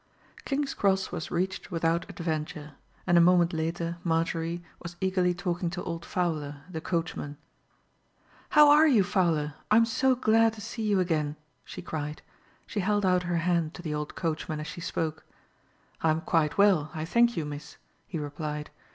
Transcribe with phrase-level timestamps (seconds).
[0.45, 2.73] King's Cross was reached without adventure,
[3.05, 7.37] and a moment later Marjorie was eagerly talking to old Fowler the coachman.
[8.49, 9.53] "How are you, Fowler?
[9.69, 12.23] I am so glad to see you again," she cried.
[12.65, 15.23] She held out her hand to the old coachman as she spoke.
[16.01, 17.77] "I am quite well, I thank you, miss,"
[18.07, 18.71] he replied.